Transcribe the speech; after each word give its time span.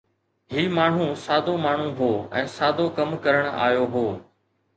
هي 0.53 0.61
ماڻهو 0.77 1.09
سادو 1.23 1.53
ماڻهو 1.65 1.91
هو 1.99 2.09
۽ 2.41 2.49
سادو 2.55 2.89
ڪم 2.97 3.15
ڪرڻ 3.29 3.53
آيو 3.69 3.87
هو 3.99 4.05